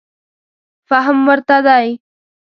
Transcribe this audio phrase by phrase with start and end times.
[0.89, 1.87] فهم ورته دی.